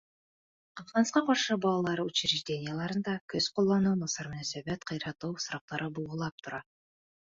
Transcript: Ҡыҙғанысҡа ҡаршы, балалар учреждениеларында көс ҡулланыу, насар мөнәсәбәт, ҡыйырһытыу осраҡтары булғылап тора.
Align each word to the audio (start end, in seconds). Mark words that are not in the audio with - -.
Ҡыҙғанысҡа 0.79 1.21
ҡаршы, 1.27 1.57
балалар 1.65 2.01
учреждениеларында 2.05 3.15
көс 3.35 3.51
ҡулланыу, 3.59 3.99
насар 4.01 4.31
мөнәсәбәт, 4.33 4.89
ҡыйырһытыу 4.93 5.39
осраҡтары 5.43 5.91
булғылап 5.99 6.43
тора. 6.49 6.65